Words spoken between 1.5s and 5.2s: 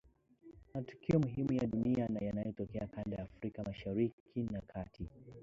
ya dunia na yanayotokea kanda ya Afrika Mashariki na Kati